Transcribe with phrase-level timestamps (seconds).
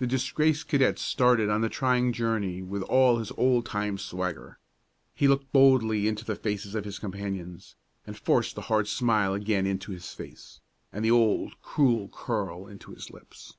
[0.00, 4.58] The disgraced cadet started on the trying journey with all of his old time swagger.
[5.14, 7.74] He looked boldly into the faces of his companions,
[8.06, 10.60] and forced the hard smile again into his face,
[10.92, 13.56] and the old cruel curl into his lips.